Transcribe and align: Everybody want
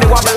Everybody 0.00 0.12
want 0.12 0.27